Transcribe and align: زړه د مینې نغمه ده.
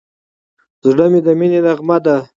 زړه 0.89 1.05
د 1.25 1.27
مینې 1.39 1.59
نغمه 1.65 1.97
ده. 2.05 2.15